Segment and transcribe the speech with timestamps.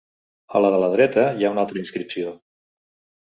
[0.59, 2.35] A la de la dreta hi ha una altra inscripció.